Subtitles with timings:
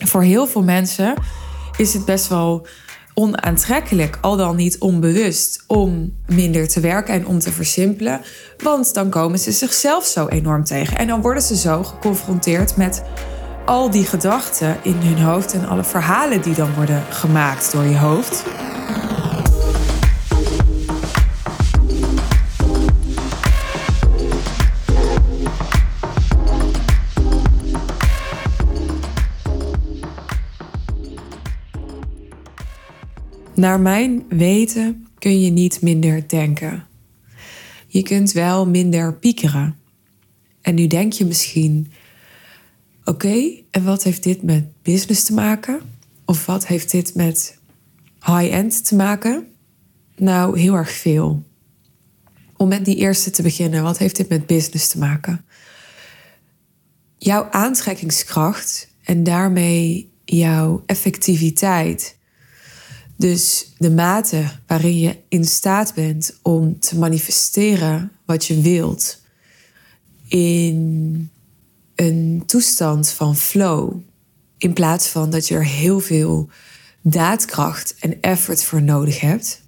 [0.00, 1.14] Voor heel veel mensen
[1.76, 2.66] is het best wel
[3.14, 8.20] onaantrekkelijk, al dan niet onbewust, om minder te werken en om te versimpelen.
[8.58, 10.98] Want dan komen ze zichzelf zo enorm tegen.
[10.98, 13.02] En dan worden ze zo geconfronteerd met
[13.64, 17.98] al die gedachten in hun hoofd en alle verhalen die dan worden gemaakt door je
[17.98, 18.44] hoofd.
[33.60, 36.86] Naar mijn weten kun je niet minder denken.
[37.86, 39.76] Je kunt wel minder piekeren.
[40.60, 41.92] En nu denk je misschien:
[43.04, 45.80] oké, en wat heeft dit met business te maken?
[46.24, 47.58] Of wat heeft dit met
[48.20, 49.46] high-end te maken?
[50.16, 51.42] Nou, heel erg veel.
[52.56, 55.44] Om met die eerste te beginnen, wat heeft dit met business te maken?
[57.18, 62.18] Jouw aantrekkingskracht en daarmee jouw effectiviteit
[63.20, 69.22] dus de mate waarin je in staat bent om te manifesteren wat je wilt
[70.28, 71.30] in
[71.94, 73.92] een toestand van flow,
[74.58, 76.48] in plaats van dat je er heel veel
[77.02, 79.62] daadkracht en effort voor nodig hebt.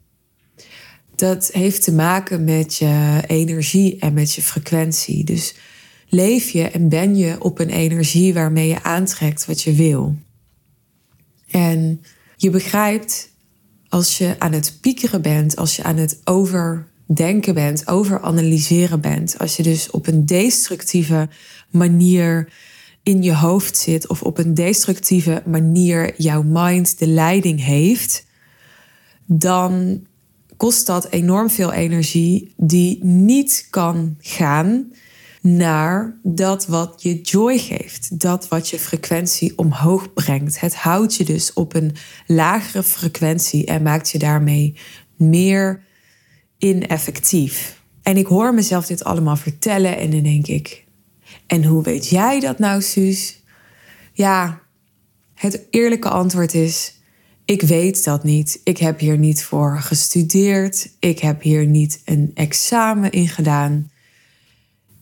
[1.15, 5.25] Dat heeft te maken met je energie en met je frequentie.
[5.25, 5.55] Dus
[6.09, 10.17] leef je en ben je op een energie waarmee je aantrekt wat je wil.
[11.51, 12.03] En
[12.37, 13.31] je begrijpt
[13.93, 19.57] als je aan het piekeren bent, als je aan het overdenken bent, overanalyseren bent, als
[19.57, 21.29] je dus op een destructieve
[21.71, 22.53] manier
[23.03, 28.27] in je hoofd zit of op een destructieve manier jouw mind de leiding heeft,
[29.27, 30.01] dan
[30.57, 34.93] kost dat enorm veel energie die niet kan gaan
[35.43, 40.61] naar dat wat je joy geeft, dat wat je frequentie omhoog brengt.
[40.61, 41.95] Het houdt je dus op een
[42.27, 44.77] lagere frequentie en maakt je daarmee
[45.17, 45.85] meer
[46.59, 47.81] ineffectief.
[48.03, 50.85] En ik hoor mezelf dit allemaal vertellen en dan denk ik:
[51.47, 53.43] en hoe weet jij dat nou, Suus?
[54.13, 54.63] Ja,
[55.35, 57.01] het eerlijke antwoord is:
[57.45, 58.61] ik weet dat niet.
[58.65, 60.93] Ik heb hier niet voor gestudeerd.
[60.99, 63.91] Ik heb hier niet een examen in gedaan.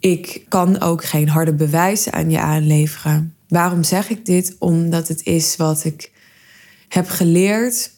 [0.01, 3.35] Ik kan ook geen harde bewijzen aan je aanleveren.
[3.49, 4.57] Waarom zeg ik dit?
[4.59, 6.13] Omdat het is wat ik
[6.89, 7.91] heb geleerd,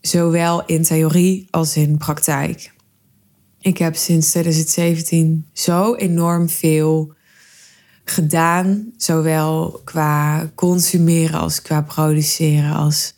[0.00, 2.72] zowel in theorie als in praktijk.
[3.60, 7.12] Ik heb sinds 2017 zo enorm veel
[8.04, 13.14] gedaan, zowel qua consumeren als qua produceren, als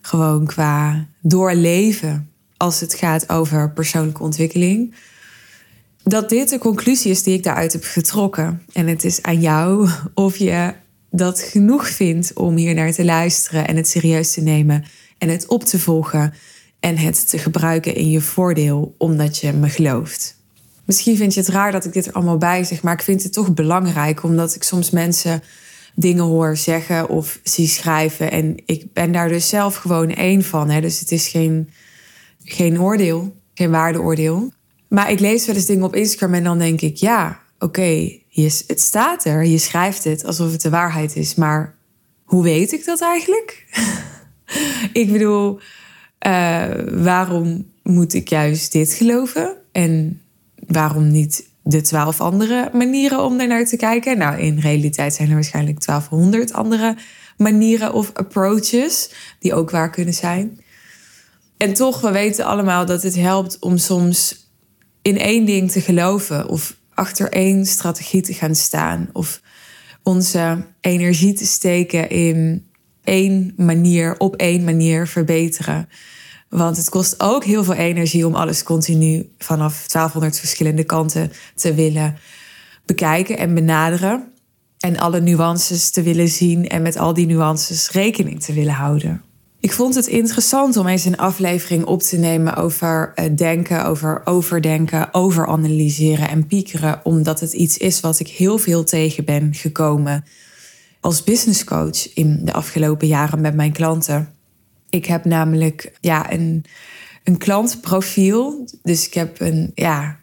[0.00, 4.94] gewoon qua doorleven als het gaat over persoonlijke ontwikkeling
[6.08, 8.62] dat dit de conclusie is die ik daaruit heb getrokken.
[8.72, 10.72] En het is aan jou of je
[11.10, 14.84] dat genoeg vindt om hier naar te luisteren en het serieus te nemen
[15.18, 16.34] en het op te volgen
[16.80, 20.36] en het te gebruiken in je voordeel omdat je me gelooft.
[20.84, 23.22] Misschien vind je het raar dat ik dit er allemaal bij zeg, maar ik vind
[23.22, 25.42] het toch belangrijk omdat ik soms mensen
[25.94, 30.70] dingen hoor zeggen of zie schrijven en ik ben daar dus zelf gewoon één van.
[30.70, 30.80] Hè?
[30.80, 31.70] Dus het is geen,
[32.44, 34.52] geen oordeel, geen waardeoordeel.
[34.88, 38.18] Maar ik lees wel eens dingen op Instagram en dan denk ik, ja, oké,
[38.66, 41.74] het staat er, je schrijft het alsof het de waarheid is, maar
[42.24, 43.64] hoe weet ik dat eigenlijk?
[44.92, 45.58] ik bedoel,
[46.26, 49.56] uh, waarom moet ik juist dit geloven?
[49.72, 50.22] En
[50.66, 54.18] waarom niet de twaalf andere manieren om daar naar te kijken?
[54.18, 56.96] Nou, in realiteit zijn er waarschijnlijk 1200 andere
[57.36, 60.60] manieren of approaches die ook waar kunnen zijn.
[61.56, 64.45] En toch, we weten allemaal dat het helpt om soms
[65.06, 69.40] in één ding te geloven of achter één strategie te gaan staan of
[70.02, 72.66] onze energie te steken in
[73.04, 75.88] één manier, op één manier verbeteren.
[76.48, 81.74] Want het kost ook heel veel energie om alles continu vanaf 1200 verschillende kanten te
[81.74, 82.18] willen
[82.84, 84.32] bekijken en benaderen.
[84.78, 89.25] En alle nuances te willen zien en met al die nuances rekening te willen houden.
[89.66, 94.22] Ik vond het interessant om eens een aflevering op te nemen over eh, denken, over
[94.24, 100.24] overdenken, overanalyseren en piekeren, omdat het iets is wat ik heel veel tegen ben gekomen
[101.00, 104.34] als business coach in de afgelopen jaren met mijn klanten.
[104.88, 106.64] Ik heb namelijk ja, een,
[107.24, 108.68] een klantprofiel.
[108.82, 110.18] Dus ik heb een, ja,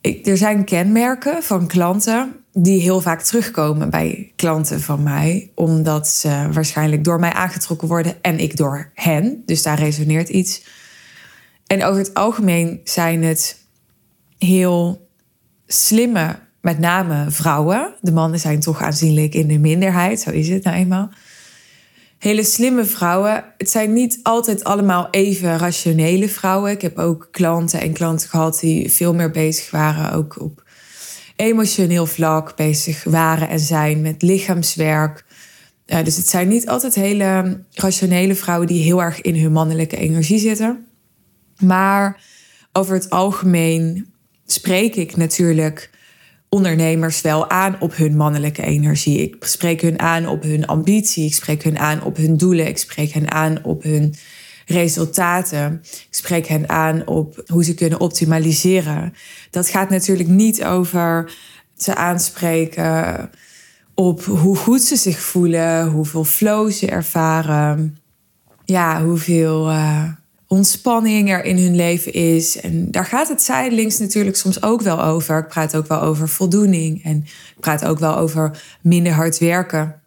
[0.00, 6.08] ik, er zijn kenmerken van klanten die heel vaak terugkomen bij klanten van mij, omdat
[6.08, 9.42] ze waarschijnlijk door mij aangetrokken worden en ik door hen.
[9.46, 10.62] Dus daar resoneert iets.
[11.66, 13.58] En over het algemeen zijn het
[14.38, 15.08] heel
[15.66, 17.94] slimme met name vrouwen.
[18.00, 21.10] De mannen zijn toch aanzienlijk in de minderheid, zo is het nou eenmaal.
[22.18, 23.44] Hele slimme vrouwen.
[23.58, 26.70] Het zijn niet altijd allemaal even rationele vrouwen.
[26.70, 30.63] Ik heb ook klanten en klanten gehad die veel meer bezig waren, ook op
[31.36, 35.24] emotioneel vlak bezig waren en zijn met lichaamswerk.
[35.86, 39.96] Uh, dus het zijn niet altijd hele rationele vrouwen die heel erg in hun mannelijke
[39.96, 40.86] energie zitten.
[41.58, 42.22] Maar
[42.72, 44.12] over het algemeen
[44.46, 45.90] spreek ik natuurlijk
[46.48, 49.20] ondernemers wel aan op hun mannelijke energie.
[49.20, 51.26] Ik spreek hun aan op hun ambitie.
[51.26, 52.66] Ik spreek hun aan op hun doelen.
[52.66, 54.14] Ik spreek hen aan op hun
[54.66, 55.82] resultaten.
[55.82, 59.14] Ik spreek hen aan op hoe ze kunnen optimaliseren.
[59.50, 61.32] Dat gaat natuurlijk niet over
[61.76, 63.30] ze aanspreken
[63.94, 67.98] op hoe goed ze zich voelen, hoeveel flow ze ervaren.
[68.64, 69.70] Ja, hoeveel.
[69.70, 70.08] Uh,
[70.46, 72.60] ontspanning er in hun leven is.
[72.60, 75.38] En daar gaat het zijdelings natuurlijk soms ook wel over.
[75.38, 77.16] Ik praat ook wel over voldoening en
[77.56, 80.00] ik praat ook wel over minder hard werken,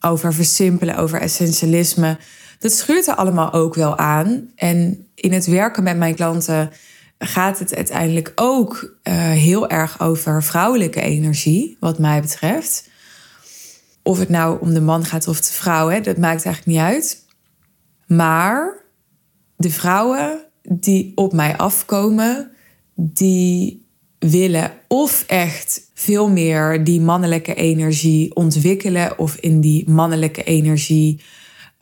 [0.00, 2.18] over versimpelen, over essentialisme.
[2.64, 4.50] Dat schuurt er allemaal ook wel aan.
[4.56, 6.70] En in het werken met mijn klanten
[7.18, 12.90] gaat het uiteindelijk ook uh, heel erg over vrouwelijke energie, wat mij betreft.
[14.02, 16.86] Of het nou om de man gaat of de vrouw, hè, dat maakt eigenlijk niet
[16.86, 17.26] uit.
[18.06, 18.82] Maar
[19.56, 22.50] de vrouwen die op mij afkomen,
[22.94, 23.86] die
[24.18, 31.20] willen of echt veel meer die mannelijke energie ontwikkelen of in die mannelijke energie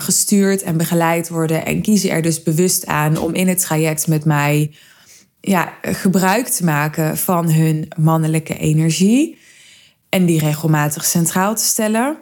[0.03, 4.25] gestuurd en begeleid worden en kiezen er dus bewust aan om in het traject met
[4.25, 4.71] mij
[5.41, 9.39] ja, gebruik te maken van hun mannelijke energie
[10.09, 12.17] en die regelmatig centraal te stellen.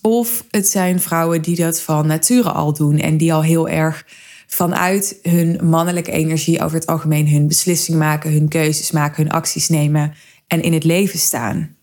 [0.00, 4.06] Of het zijn vrouwen die dat van nature al doen en die al heel erg
[4.46, 9.68] vanuit hun mannelijke energie over het algemeen hun beslissingen maken, hun keuzes maken, hun acties
[9.68, 10.14] nemen
[10.46, 11.75] en in het leven staan.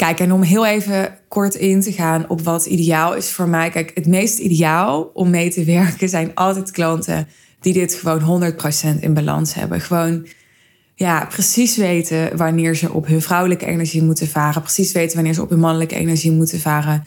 [0.00, 3.70] Kijk, en om heel even kort in te gaan op wat ideaal is voor mij.
[3.70, 7.28] Kijk, het meest ideaal om mee te werken zijn altijd klanten
[7.60, 8.52] die dit gewoon
[8.96, 9.80] 100% in balans hebben.
[9.80, 10.26] Gewoon
[10.94, 14.62] ja, precies weten wanneer ze op hun vrouwelijke energie moeten varen.
[14.62, 17.04] Precies weten wanneer ze op hun mannelijke energie moeten varen.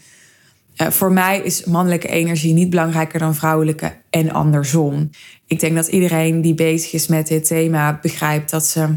[0.78, 5.10] Uh, voor mij is mannelijke energie niet belangrijker dan vrouwelijke en andersom.
[5.48, 8.88] Ik denk dat iedereen die bezig is met dit thema begrijpt dat ze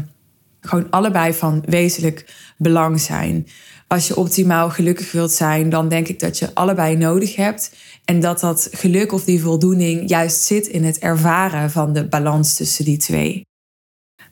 [0.61, 2.25] gewoon allebei van wezenlijk
[2.57, 3.47] belang zijn.
[3.87, 7.75] Als je optimaal gelukkig wilt zijn, dan denk ik dat je allebei nodig hebt.
[8.05, 12.55] En dat dat geluk of die voldoening juist zit in het ervaren van de balans
[12.55, 13.45] tussen die twee.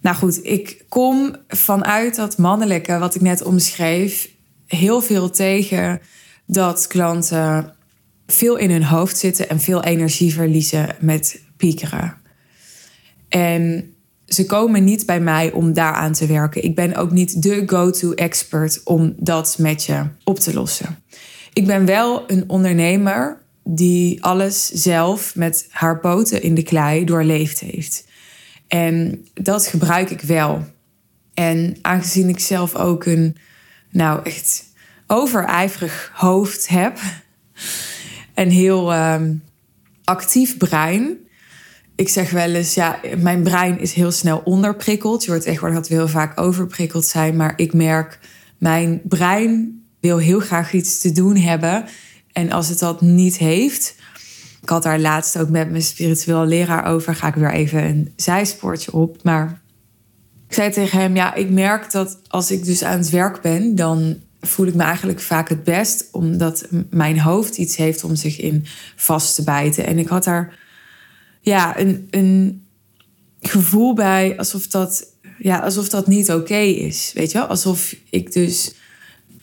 [0.01, 4.29] Nou goed, ik kom vanuit dat mannelijke, wat ik net omschreef,
[4.65, 6.01] heel veel tegen
[6.45, 7.73] dat klanten
[8.27, 12.17] veel in hun hoofd zitten en veel energie verliezen met piekeren.
[13.29, 13.94] En
[14.27, 16.63] ze komen niet bij mij om daaraan te werken.
[16.63, 21.03] Ik ben ook niet de go-to expert om dat met je op te lossen.
[21.53, 27.59] Ik ben wel een ondernemer die alles zelf met haar poten in de klei doorleefd
[27.59, 28.05] heeft.
[28.67, 30.63] En dat gebruik ik wel.
[31.33, 33.35] En aangezien ik zelf ook een,
[33.91, 34.63] nou echt
[35.07, 36.99] overijverig hoofd heb.
[38.33, 39.33] En heel ehm,
[40.03, 41.17] actief brein.
[41.95, 45.23] Ik zeg wel eens, ja, mijn brein is heel snel onderprikkeld.
[45.23, 47.35] Je hoort tegenwoordig dat we heel vaak overprikkeld zijn.
[47.35, 48.19] Maar ik merk,
[48.57, 51.85] mijn brein wil heel graag iets te doen hebben.
[52.31, 53.95] En als het dat niet heeft...
[54.61, 57.15] Ik had daar laatst ook met mijn spiritueel leraar over.
[57.15, 59.23] Ga ik weer even een zijspoortje op.
[59.23, 59.61] Maar
[60.47, 63.75] ik zei tegen hem, ja, ik merk dat als ik dus aan het werk ben...
[63.75, 68.39] dan voel ik me eigenlijk vaak het best, omdat mijn hoofd iets heeft om zich
[68.39, 68.65] in
[68.95, 69.85] vast te bijten.
[69.85, 70.57] En ik had daar
[71.45, 72.65] ja, een, een
[73.41, 77.11] gevoel bij alsof dat, ja, alsof dat niet oké is.
[77.13, 77.47] Weet je wel?
[77.47, 78.75] Alsof ik dus,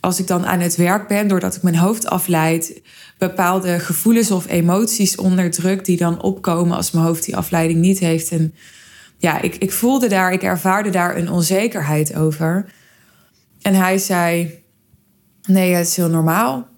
[0.00, 2.82] als ik dan aan het werk ben, doordat ik mijn hoofd afleid,
[3.18, 8.30] bepaalde gevoelens of emoties onderdruk die dan opkomen als mijn hoofd die afleiding niet heeft.
[8.30, 8.54] En
[9.18, 12.72] ja, ik, ik voelde daar, ik ervaarde daar een onzekerheid over.
[13.60, 14.58] En hij zei:
[15.42, 16.68] Nee, het is heel normaal.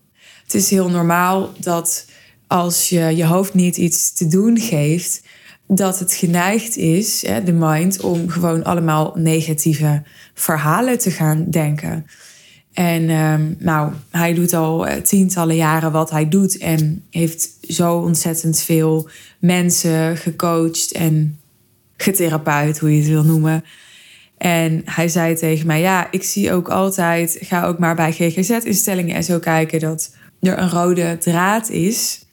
[0.43, 2.07] Het is heel normaal dat
[2.47, 5.23] als je je hoofd niet iets te doen geeft,
[5.67, 10.03] dat het geneigd is, de mind, om gewoon allemaal negatieve
[10.35, 12.07] verhalen te gaan denken.
[12.73, 17.97] En ehm, nou, hij doet al eh, tientallen jaren wat hij doet en heeft zo
[17.97, 19.09] ontzettend veel
[19.39, 21.39] mensen gecoacht en
[21.97, 23.65] getherapeut, hoe je het wil noemen.
[24.39, 29.17] En hij zei tegen mij: Ja, ik zie ook altijd, ga ook maar bij GGZ-instellingen
[29.17, 32.24] en zo kijken dat er een rode draad is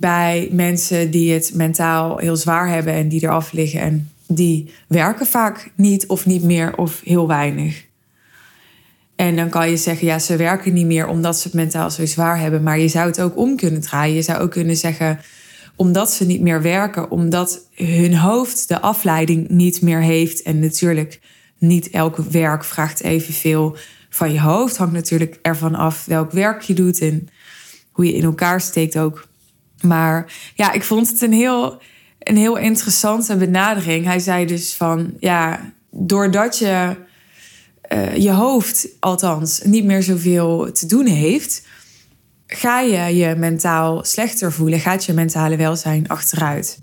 [0.00, 3.80] bij mensen die het mentaal heel zwaar hebben en die eraf liggen.
[3.80, 7.84] En die werken vaak niet of niet meer of heel weinig.
[9.16, 12.06] En dan kan je zeggen, ja, ze werken niet meer omdat ze het mentaal zo
[12.06, 12.62] zwaar hebben.
[12.62, 14.14] Maar je zou het ook om kunnen draaien.
[14.14, 15.20] Je zou ook kunnen zeggen,
[15.76, 20.42] omdat ze niet meer werken, omdat hun hoofd de afleiding niet meer heeft.
[20.42, 21.20] En natuurlijk,
[21.58, 23.76] niet elk werk vraagt evenveel
[24.08, 24.76] van je hoofd.
[24.76, 27.28] Hangt natuurlijk ervan af welk werk je doet en
[27.92, 29.28] hoe je in elkaar steekt ook.
[29.82, 31.82] Maar ja, ik vond het een heel,
[32.18, 34.04] een heel interessante benadering.
[34.04, 36.96] Hij zei dus van, ja, doordat je
[37.92, 41.66] uh, je hoofd althans niet meer zoveel te doen heeft,
[42.46, 46.78] ga je je mentaal slechter voelen, gaat je mentale welzijn achteruit.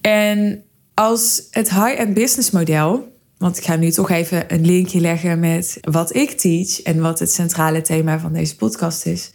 [0.00, 0.64] En
[0.94, 5.78] als het high-end business model, want ik ga nu toch even een linkje leggen met
[5.80, 9.30] wat ik teach en wat het centrale thema van deze podcast is.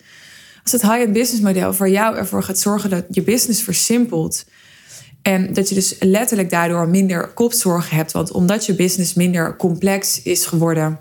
[0.71, 4.45] Als het high-end business model voor jou ervoor gaat zorgen dat je business versimpelt,
[5.21, 8.11] en dat je dus letterlijk daardoor minder kopzorgen hebt.
[8.11, 10.99] Want omdat je business minder complex is geworden,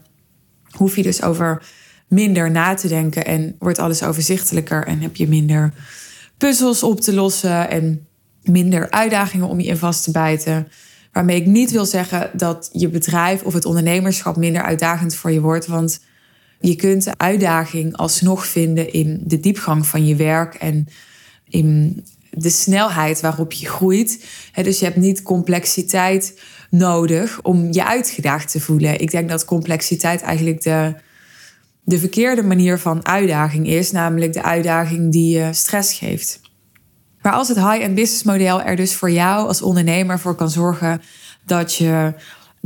[0.70, 1.62] hoef je dus over
[2.08, 5.72] minder na te denken en wordt alles overzichtelijker en heb je minder
[6.36, 8.06] puzzels op te lossen en
[8.42, 10.68] minder uitdagingen om je in vast te bijten.
[11.12, 15.40] Waarmee ik niet wil zeggen dat je bedrijf of het ondernemerschap minder uitdagend voor je
[15.40, 15.66] wordt.
[15.66, 16.00] Want
[16.60, 20.88] je kunt uitdaging alsnog vinden in de diepgang van je werk en
[21.48, 24.24] in de snelheid waarop je groeit.
[24.62, 29.00] dus je hebt niet complexiteit nodig om je uitgedaagd te voelen.
[29.00, 30.94] Ik denk dat complexiteit eigenlijk de,
[31.84, 36.40] de verkeerde manier van uitdaging is, namelijk de uitdaging die je stress geeft.
[37.22, 41.02] Maar als het high-end business model er dus voor jou als ondernemer voor kan zorgen
[41.44, 42.14] dat je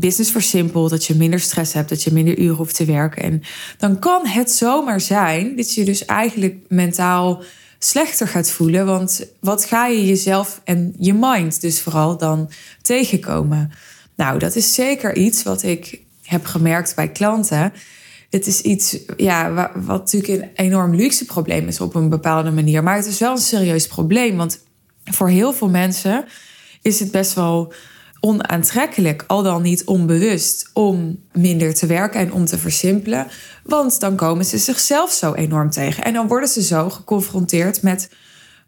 [0.01, 3.23] business versimpelt, dat je minder stress hebt, dat je minder uren hoeft te werken.
[3.23, 3.43] En
[3.79, 7.43] dan kan het zomaar zijn dat je dus eigenlijk mentaal
[7.79, 8.87] slechter gaat voelen.
[8.87, 12.51] Want wat ga je jezelf en je mind dus vooral dan
[12.83, 13.73] tegenkomen?
[14.17, 17.73] Nou, dat is zeker iets wat ik heb gemerkt bij klanten.
[18.31, 22.51] Het is iets ja, wat, wat natuurlijk een enorm luxe probleem is op een bepaalde
[22.51, 22.83] manier.
[22.83, 24.37] Maar het is wel een serieus probleem.
[24.37, 24.61] Want
[25.05, 26.25] voor heel veel mensen
[26.83, 27.73] is het best wel
[28.21, 33.27] onaantrekkelijk, al dan niet onbewust, om minder te werken en om te versimpelen.
[33.65, 36.05] Want dan komen ze zichzelf zo enorm tegen.
[36.05, 38.11] En dan worden ze zo geconfronteerd met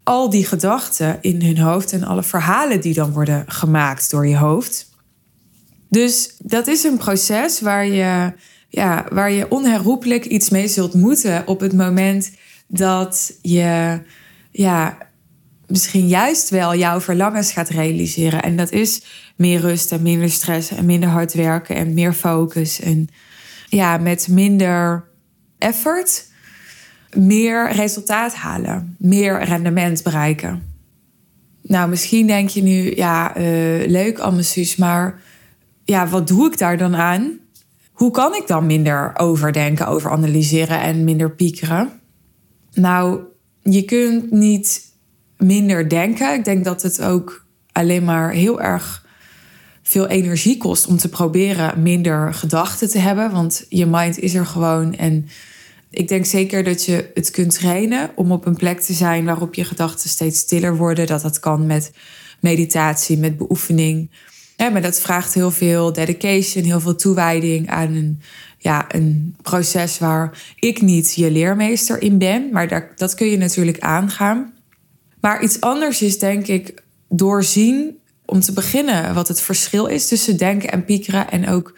[0.03, 4.37] al die gedachten in hun hoofd en alle verhalen die dan worden gemaakt door je
[4.37, 4.89] hoofd.
[5.89, 8.33] Dus dat is een proces waar je,
[8.69, 12.31] ja, waar je onherroepelijk iets mee zult moeten op het moment
[12.67, 13.99] dat je
[14.51, 14.97] ja,
[15.73, 18.41] misschien juist wel jouw verlangens gaat realiseren.
[18.41, 19.03] En dat is
[19.35, 22.79] meer rust en minder stress en minder hard werken en meer focus.
[22.79, 23.07] En
[23.69, 25.03] ja, met minder
[25.57, 26.27] effort
[27.13, 30.63] meer resultaat halen, meer rendement bereiken.
[31.61, 33.43] Nou, misschien denk je nu, ja, uh,
[33.87, 35.21] leuk, Amessus, maar
[35.83, 37.39] ja, wat doe ik daar dan aan?
[37.91, 41.89] Hoe kan ik dan minder overdenken, over analyseren en minder piekeren?
[42.73, 43.19] Nou,
[43.61, 44.91] je kunt niet
[45.43, 46.33] minder denken.
[46.33, 49.05] Ik denk dat het ook alleen maar heel erg
[49.83, 53.31] veel energie kost om te proberen minder gedachten te hebben.
[53.31, 54.95] Want je mind is er gewoon.
[54.95, 55.27] En
[55.89, 59.53] ik denk zeker dat je het kunt trainen om op een plek te zijn waarop
[59.55, 61.07] je gedachten steeds stiller worden.
[61.07, 61.91] Dat dat kan met
[62.39, 64.09] meditatie, met beoefening.
[64.57, 68.21] Maar dat vraagt heel veel dedication, heel veel toewijding aan een,
[68.57, 72.49] ja, een proces waar ik niet je leermeester in ben.
[72.51, 74.52] Maar daar, dat kun je natuurlijk aangaan.
[75.23, 80.37] Maar iets anders is denk ik doorzien om te beginnen wat het verschil is tussen
[80.37, 81.31] denken en piekeren.
[81.31, 81.77] En ook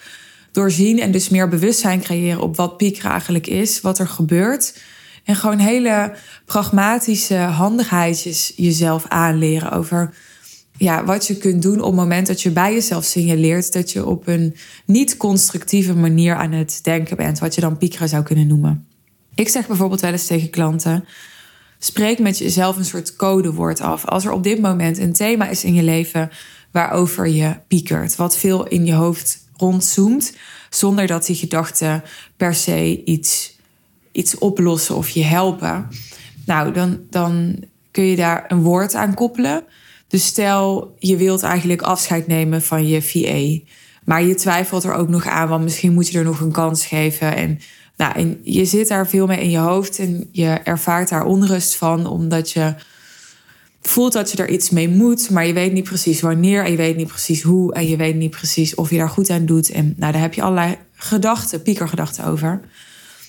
[0.51, 4.79] doorzien en dus meer bewustzijn creëren op wat piekeren eigenlijk is, wat er gebeurt.
[5.23, 10.13] En gewoon hele pragmatische handigheidjes jezelf aanleren over
[10.77, 14.05] ja, wat je kunt doen op het moment dat je bij jezelf signaleert dat je
[14.05, 18.87] op een niet-constructieve manier aan het denken bent, wat je dan piekeren zou kunnen noemen.
[19.35, 21.05] Ik zeg bijvoorbeeld wel eens tegen klanten:
[21.85, 24.05] spreek met jezelf een soort codewoord af.
[24.05, 26.29] Als er op dit moment een thema is in je leven
[26.71, 30.35] waarover je piekert, wat veel in je hoofd rondzoomt,
[30.69, 32.03] zonder dat die gedachten
[32.37, 33.57] per se iets,
[34.11, 35.87] iets oplossen of je helpen.
[36.45, 39.63] Nou, dan, dan kun je daar een woord aan koppelen.
[40.07, 43.65] Dus stel, je wilt eigenlijk afscheid nemen van je VA.
[44.05, 46.85] Maar je twijfelt er ook nog aan, want misschien moet je er nog een kans
[46.85, 47.35] geven.
[47.35, 47.59] En
[47.97, 51.75] nou, en je zit daar veel mee in je hoofd en je ervaart daar onrust
[51.75, 52.75] van, omdat je
[53.81, 56.77] voelt dat je er iets mee moet, maar je weet niet precies wanneer en je
[56.77, 59.71] weet niet precies hoe en je weet niet precies of je daar goed aan doet.
[59.71, 62.59] En nou, daar heb je allerlei gedachten, piekergedachten over.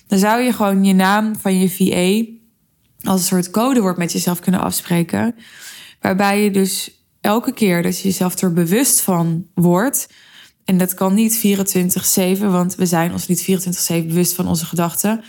[0.07, 2.33] Dan zou je gewoon je naam van je VA
[3.11, 5.35] als een soort codewoord met jezelf kunnen afspreken,
[6.01, 10.09] waarbij je dus elke keer dat je jezelf er bewust van wordt,
[10.67, 11.39] En dat kan niet
[12.39, 13.43] 24-7, want we zijn ons niet
[14.03, 15.25] 24-7 bewust van onze gedachten.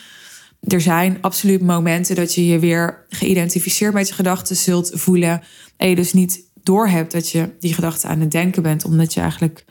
[0.62, 5.41] Er zijn absoluut momenten dat je je weer geïdentificeerd met je gedachten zult voelen.
[5.77, 9.20] En je dus niet doorhebt dat je die gedachten aan het denken bent, omdat je
[9.20, 9.65] eigenlijk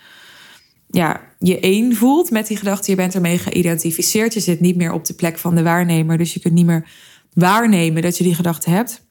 [0.91, 2.91] ja, je één voelt met die gedachte.
[2.91, 4.35] Je bent ermee geïdentificeerd.
[4.35, 6.19] Je zit niet meer op de plek van de waarnemer.
[6.19, 6.89] Dus je kunt niet meer
[7.33, 9.06] waarnemen dat je die gedachte hebt.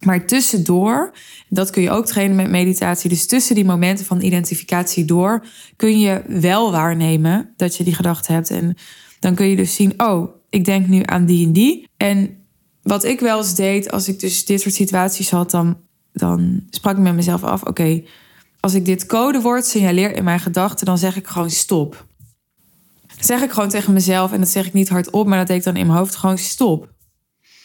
[0.00, 1.12] Maar tussendoor,
[1.48, 3.08] dat kun je ook trainen met meditatie.
[3.08, 5.44] Dus tussen die momenten van identificatie door
[5.76, 8.50] kun je wel waarnemen dat je die gedachte hebt.
[8.50, 8.76] En
[9.20, 11.88] dan kun je dus zien, oh, ik denk nu aan die en die.
[11.96, 12.36] En
[12.82, 15.78] wat ik wel eens deed als ik dus dit soort situaties had, dan,
[16.12, 18.02] dan sprak ik met mezelf af, oké,
[18.60, 22.06] als ik dit codewoord signaleer in mijn gedachten, dan zeg ik gewoon stop.
[23.16, 25.56] Dat zeg ik gewoon tegen mezelf en dat zeg ik niet hardop, maar dat deed
[25.56, 26.94] ik dan in mijn hoofd gewoon stop.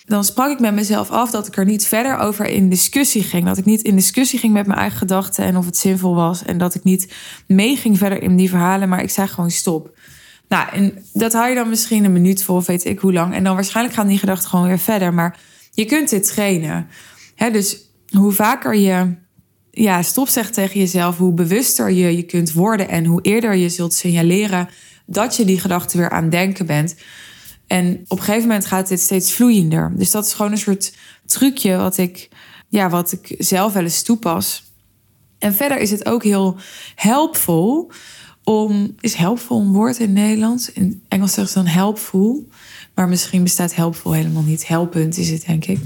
[0.06, 3.46] Dan sprak ik met mezelf af dat ik er niet verder over in discussie ging.
[3.46, 6.44] Dat ik niet in discussie ging met mijn eigen gedachten en of het zinvol was.
[6.44, 7.14] En dat ik niet
[7.48, 9.98] meeging verder in die verhalen, maar ik zei gewoon stop.
[10.48, 13.34] Nou, en dat hou je dan misschien een minuut vol, weet ik hoe lang.
[13.34, 15.14] En dan waarschijnlijk gaan die gedachten gewoon weer verder.
[15.14, 15.40] Maar
[15.72, 16.88] je kunt dit trainen.
[17.52, 17.78] dus
[18.10, 19.16] hoe vaker je
[19.72, 23.70] ja, stop zegt tegen jezelf, hoe bewuster je je kunt worden en hoe eerder je
[23.70, 24.70] zult signaleren
[25.06, 26.96] dat je die gedachte weer aan denken bent.
[27.72, 29.92] En op een gegeven moment gaat dit steeds vloeiender.
[29.96, 30.94] Dus dat is gewoon een soort
[31.26, 32.30] trucje wat ik,
[32.70, 34.64] ja, wat ik zelf wel eens toepas.
[35.40, 36.58] En verder is het ook heel
[36.96, 37.92] helpvol
[38.44, 38.96] om.
[39.00, 40.72] Is helpvol een woord in Nederlands?
[40.72, 42.48] In Engels zeggen ze dan helpful.
[42.96, 44.68] Maar misschien bestaat helpvol helemaal niet.
[44.68, 45.80] Helpend is het, denk ik.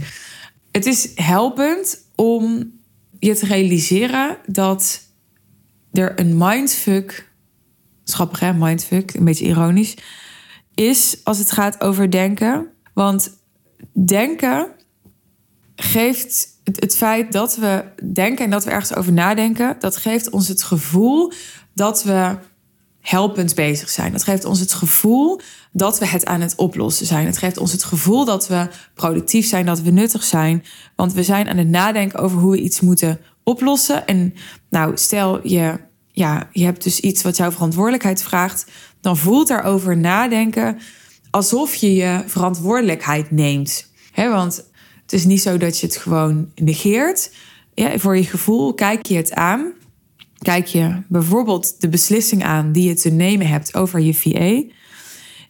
[0.72, 2.72] Het is helpend om
[3.20, 5.02] je te realiseren dat
[5.92, 7.32] er een mindfuck,
[8.04, 9.96] schappig hè, mindfuck, een beetje ironisch,
[10.76, 12.68] is als het gaat over denken.
[12.94, 13.38] Want
[14.06, 14.68] denken
[15.76, 20.48] geeft het, feit dat we denken en dat we ergens over nadenken, dat geeft ons
[20.48, 21.32] het gevoel
[21.74, 22.38] dat we
[23.00, 24.12] helpend bezig zijn.
[24.12, 25.40] Dat geeft ons het gevoel
[25.72, 27.26] dat we het aan het oplossen zijn.
[27.26, 30.64] Het geeft ons het gevoel dat we productief zijn, dat we nuttig zijn.
[30.96, 34.08] Want we zijn aan het nadenken over hoe we iets moeten oplossen.
[34.08, 34.34] En
[34.70, 35.80] nou, stel je,
[36.12, 38.66] ja, je hebt dus iets wat jouw verantwoordelijkheid vraagt,
[39.06, 40.78] dan voelt daarover nadenken
[41.30, 43.92] alsof je je verantwoordelijkheid neemt.
[44.12, 44.66] He, want
[45.02, 47.32] het is niet zo dat je het gewoon negeert.
[47.74, 49.74] Ja, voor je gevoel kijk je het aan
[50.46, 54.64] kijk je bijvoorbeeld de beslissing aan die je te nemen hebt over je VA.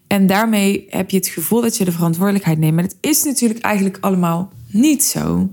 [0.07, 2.75] En daarmee heb je het gevoel dat je de verantwoordelijkheid neemt.
[2.75, 5.49] Maar is natuurlijk eigenlijk allemaal niet zo.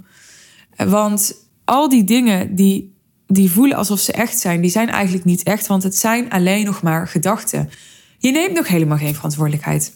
[0.76, 1.34] Want
[1.64, 2.94] al die dingen die,
[3.32, 5.66] die voelen alsof ze echt zijn, die zijn eigenlijk niet echt.
[5.66, 7.70] Want het zijn alleen nog maar gedachten.
[8.18, 9.94] Je neemt nog helemaal geen verantwoordelijkheid.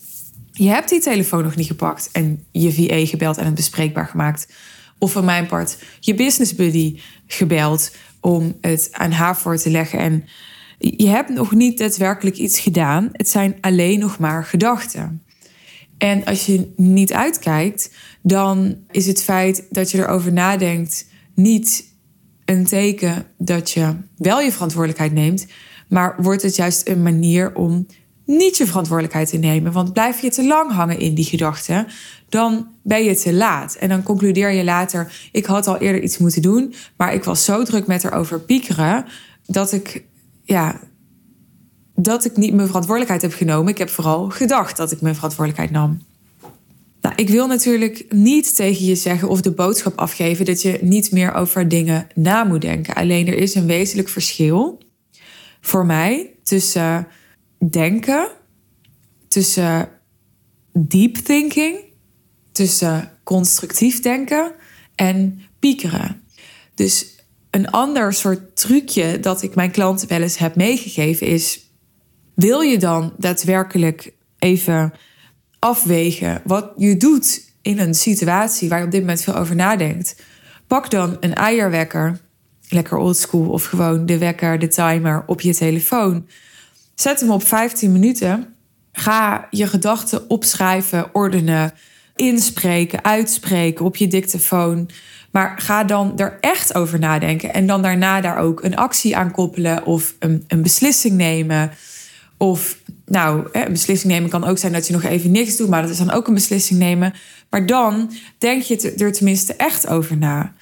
[0.53, 4.53] Je hebt die telefoon nog niet gepakt en je VA gebeld en het bespreekbaar gemaakt.
[4.99, 9.99] Of van mijn part je business buddy gebeld om het aan haar voor te leggen.
[9.99, 10.25] En
[10.79, 13.09] je hebt nog niet daadwerkelijk iets gedaan.
[13.13, 15.23] Het zijn alleen nog maar gedachten.
[15.99, 17.91] En als je niet uitkijkt,
[18.23, 21.95] dan is het feit dat je erover nadenkt niet
[22.47, 25.47] een teken dat je wel je verantwoordelijkheid neemt,
[25.89, 27.87] maar wordt het juist een manier om
[28.25, 29.73] niet je verantwoordelijkheid te nemen.
[29.73, 31.87] Want blijf je te lang hangen in die gedachten,
[32.29, 33.75] dan ben je te laat.
[33.75, 37.45] En dan concludeer je later: ik had al eerder iets moeten doen, maar ik was
[37.45, 39.05] zo druk met erover piekeren
[39.47, 40.05] dat ik,
[40.43, 40.81] ja,
[41.95, 43.73] dat ik niet mijn verantwoordelijkheid heb genomen.
[43.73, 46.01] Ik heb vooral gedacht dat ik mijn verantwoordelijkheid nam.
[47.17, 51.35] Ik wil natuurlijk niet tegen je zeggen of de boodschap afgeven dat je niet meer
[51.35, 52.95] over dingen na moet denken.
[52.95, 54.83] Alleen er is een wezenlijk verschil
[55.61, 57.09] voor mij tussen
[57.71, 58.29] denken,
[59.29, 59.89] tussen
[60.73, 61.79] deep thinking,
[62.53, 64.53] tussen constructief denken
[64.95, 66.23] en piekeren.
[66.75, 67.15] Dus
[67.51, 71.71] een ander soort trucje dat ik mijn klanten wel eens heb meegegeven is:
[72.35, 74.93] wil je dan daadwerkelijk even
[75.67, 80.23] afwegen wat je doet in een situatie waar je op dit moment veel over nadenkt?
[80.67, 82.21] Pak dan een eierwekker,
[82.69, 86.27] lekker oldschool, of gewoon de wekker, de timer op je telefoon.
[86.95, 88.55] Zet hem op 15 minuten.
[88.93, 91.73] Ga je gedachten opschrijven, ordenen,
[92.17, 94.91] inspreken, uitspreken op je dictafoon.
[95.31, 99.31] Maar ga dan er echt over nadenken en dan daarna daar ook een actie aan
[99.31, 101.71] koppelen of een, een beslissing nemen.
[102.37, 105.83] Of nou, een beslissing nemen kan ook zijn dat je nog even niks doet, maar
[105.83, 107.15] dat is dan ook een beslissing nemen.
[107.51, 110.53] Maar dan denk je er tenminste echt over na.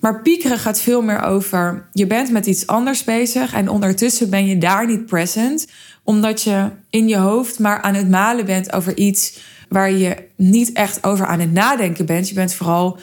[0.00, 4.46] Maar piekeren gaat veel meer over je bent met iets anders bezig en ondertussen ben
[4.46, 5.66] je daar niet present,
[6.04, 10.72] omdat je in je hoofd maar aan het malen bent over iets waar je niet
[10.72, 12.28] echt over aan het nadenken bent.
[12.28, 12.98] Je bent vooral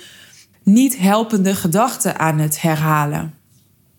[0.64, 3.34] niet helpende gedachten aan het herhalen.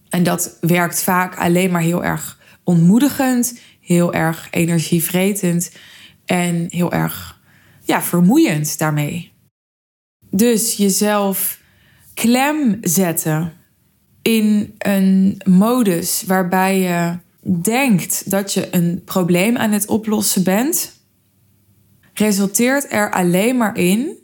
[0.08, 5.70] En dat werkt vaak alleen maar heel erg ontmoedigend, heel erg energievretend
[6.24, 7.40] en heel erg
[7.84, 9.32] ja, vermoeiend daarmee.
[10.30, 11.60] Dus jezelf
[12.14, 13.52] klem zetten
[14.22, 17.18] in een modus waarbij je
[17.62, 20.92] denkt dat je een probleem aan het oplossen bent,
[22.12, 24.16] resulteert er alleen maar in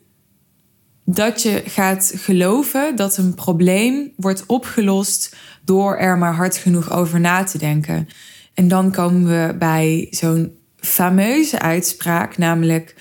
[1.04, 7.20] dat je gaat geloven dat een probleem wordt opgelost door er maar hard genoeg over
[7.20, 8.08] na te denken.
[8.54, 12.94] En dan komen we bij zo'n fameuze uitspraak, namelijk: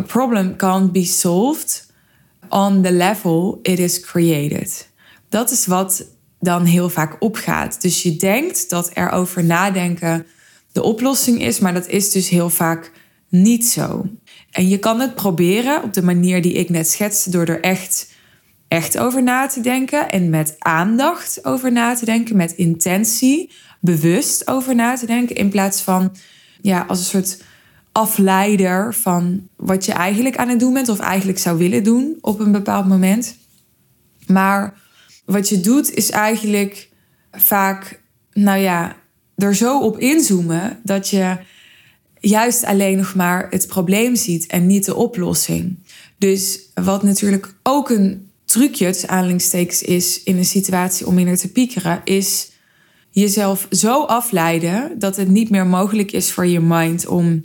[0.00, 1.92] A problem can't be solved
[2.48, 4.88] on the level it is created.
[5.28, 6.06] Dat is wat
[6.40, 7.82] dan heel vaak opgaat.
[7.82, 10.26] Dus je denkt dat er over nadenken
[10.72, 12.92] de oplossing is, maar dat is dus heel vaak
[13.28, 14.06] niet zo.
[14.50, 18.12] En je kan het proberen op de manier die ik net schetste, door er echt,
[18.70, 24.48] echt over na te denken en met aandacht over na te denken, met intentie, bewust
[24.48, 26.16] over na te denken, in plaats van
[26.60, 27.42] ja, als een soort
[27.92, 32.40] afleider van wat je eigenlijk aan het doen bent of eigenlijk zou willen doen op
[32.40, 33.36] een bepaald moment.
[34.26, 34.74] Maar
[35.24, 36.88] wat je doet is eigenlijk
[37.32, 38.00] vaak,
[38.32, 38.96] nou ja,
[39.36, 41.36] er zo op inzoomen dat je
[42.20, 45.78] juist alleen nog maar het probleem ziet en niet de oplossing.
[46.18, 51.52] Dus wat natuurlijk ook een trucje, tussen aanhalingstekens, is in een situatie om in te
[51.52, 52.50] piekeren, is
[53.10, 57.42] jezelf zo afleiden dat het niet meer mogelijk is voor je mind om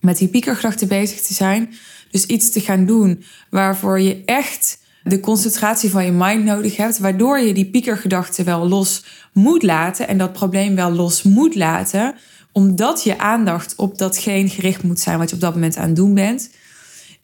[0.00, 1.74] met die piekergedachten bezig te zijn.
[2.10, 6.98] Dus iets te gaan doen waarvoor je echt de concentratie van je mind nodig hebt,
[6.98, 12.14] waardoor je die piekergedachten wel los moet laten en dat probleem wel los moet laten,
[12.52, 15.96] omdat je aandacht op datgene gericht moet zijn wat je op dat moment aan het
[15.96, 16.50] doen bent.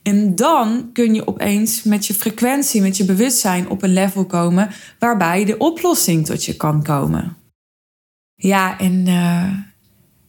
[0.03, 4.71] En dan kun je opeens met je frequentie, met je bewustzijn op een level komen
[4.99, 7.37] waarbij de oplossing tot je kan komen.
[8.35, 9.59] Ja, en uh,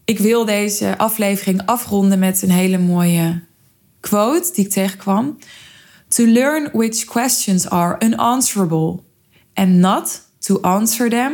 [0.06, 3.44] ik wil deze aflevering afronden met een hele mooie
[4.00, 5.38] quote die ik tegenkwam.
[6.08, 9.00] To learn which questions are unanswerable
[9.54, 11.34] and not to answer them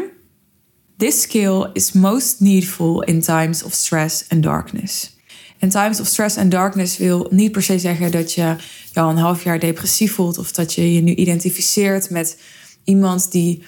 [1.00, 5.16] This skill is most needful in times of stress and darkness.
[5.60, 8.56] En times of stress and darkness wil niet per se zeggen dat je
[8.94, 12.38] je al een half jaar depressief voelt of dat je je nu identificeert met
[12.84, 13.64] iemand die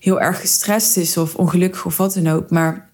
[0.00, 2.50] heel erg gestrest is of ongelukkig of wat dan ook.
[2.50, 2.90] Maar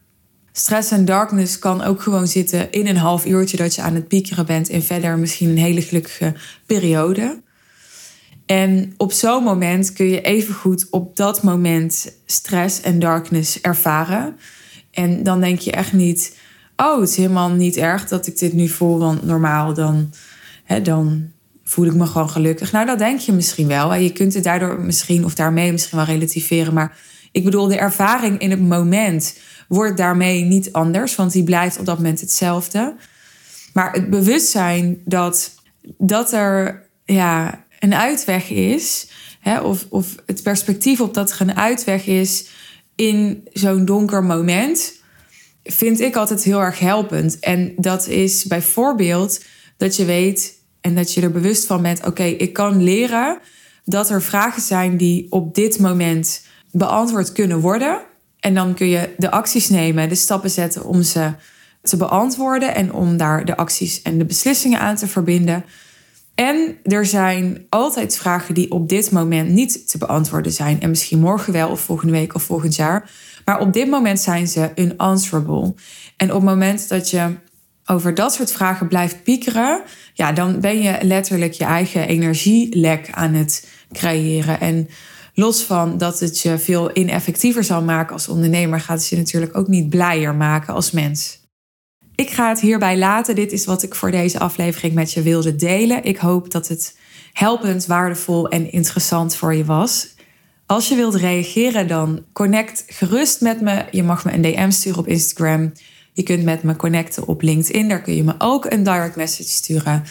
[0.53, 4.09] stress en darkness kan ook gewoon zitten in een half uurtje dat je aan het
[4.09, 6.35] piekeren bent en verder misschien een hele gelukkige
[6.67, 7.43] periode.
[8.47, 14.37] En op zo'n moment kun je evengoed op dat moment stress en darkness ervaren.
[14.91, 16.37] En dan denk je echt niet,
[16.77, 20.11] oh, het is helemaal niet erg dat ik dit nu voel, want normaal dan,
[20.65, 21.31] hè, dan
[21.65, 22.73] voel ik me gewoon gelukkig.
[22.73, 23.95] Nou, dat denk je misschien wel.
[23.95, 26.75] Je kunt het daardoor misschien of daarmee misschien wel relativeren.
[26.75, 26.97] Maar
[27.33, 31.87] ik bedoel, de ervaring in het moment wordt daarmee niet anders, want die blijft op
[31.87, 32.95] dat moment hetzelfde.
[33.73, 35.55] Maar het bewustzijn dat,
[35.99, 39.09] dat er ja, een uitweg is,
[39.41, 42.49] hè, of, of het perspectief op dat er een uitweg is
[42.95, 45.02] in zo'n donker moment,
[45.65, 47.39] vind ik altijd heel erg helpend.
[47.39, 49.45] En dat is bijvoorbeeld
[49.77, 53.39] dat je weet en dat je er bewust van bent: oké, ik kan leren
[53.85, 58.01] dat er vragen zijn die op dit moment beantwoord kunnen worden.
[58.41, 61.31] En dan kun je de acties nemen, de stappen zetten om ze
[61.83, 65.65] te beantwoorden en om daar de acties en de beslissingen aan te verbinden.
[66.35, 70.81] En er zijn altijd vragen die op dit moment niet te beantwoorden zijn.
[70.81, 73.11] En misschien morgen wel, of volgende week of volgend jaar.
[73.45, 75.75] Maar op dit moment zijn ze unanswerable.
[76.17, 77.35] En op het moment dat je
[77.87, 79.83] over dat soort vragen blijft piekeren,
[80.15, 84.61] ja, dan ben je letterlijk je eigen energielek aan het creëren.
[84.61, 84.89] En
[85.35, 89.57] los van dat het je veel ineffectiever zal maken als ondernemer, gaat het je natuurlijk
[89.57, 91.41] ook niet blijer maken als mens.
[92.15, 93.35] Ik ga het hierbij laten.
[93.35, 96.05] Dit is wat ik voor deze aflevering met je wilde delen.
[96.05, 96.97] Ik hoop dat het
[97.33, 100.15] helpend, waardevol en interessant voor je was.
[100.67, 103.85] Als je wilt reageren, dan connect gerust met me.
[103.91, 105.73] Je mag me een DM sturen op Instagram.
[106.13, 107.89] Je kunt met me connecten op LinkedIn.
[107.89, 110.03] Daar kun je me ook een direct message sturen.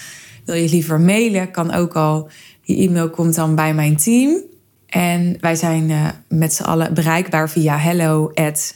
[0.45, 2.29] Wil je liever mailen, kan ook al.
[2.61, 4.41] Je e-mail komt dan bij mijn team.
[4.85, 8.75] En wij zijn uh, met z'n allen bereikbaar via hello at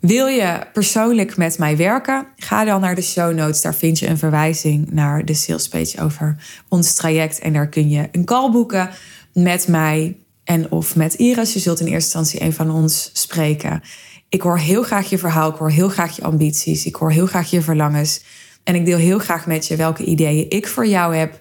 [0.00, 2.26] wil je persoonlijk met mij werken?
[2.36, 3.62] Ga dan naar de show notes.
[3.62, 6.36] Daar vind je een verwijzing naar de sales page over
[6.68, 7.38] ons traject.
[7.38, 8.90] En daar kun je een call boeken
[9.32, 11.52] met mij en of met Iris.
[11.52, 13.82] Je zult in eerste instantie een van ons spreken.
[14.28, 15.50] Ik hoor heel graag je verhaal.
[15.50, 16.86] Ik hoor heel graag je ambities.
[16.86, 18.24] Ik hoor heel graag je verlangens.
[18.64, 21.40] En ik deel heel graag met je welke ideeën ik voor jou heb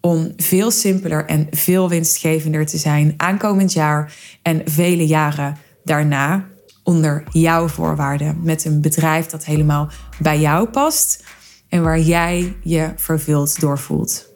[0.00, 6.48] om veel simpeler en veel winstgevender te zijn aankomend jaar en vele jaren daarna
[6.82, 8.40] onder jouw voorwaarden.
[8.42, 11.24] Met een bedrijf dat helemaal bij jou past
[11.68, 14.28] en waar jij je vervuld door voelt.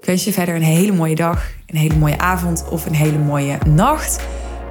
[0.00, 3.18] Ik wens je verder een hele mooie dag, een hele mooie avond of een hele
[3.18, 4.20] mooie nacht.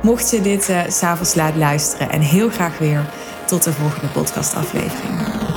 [0.02, 3.06] Mocht je dit uh, s'avonds laat luisteren en heel graag weer
[3.46, 5.51] tot de volgende podcastaflevering.